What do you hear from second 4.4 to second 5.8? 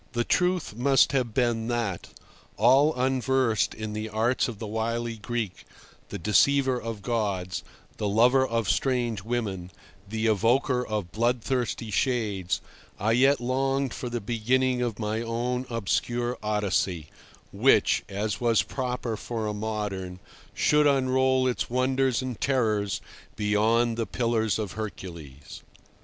of the wily Greek,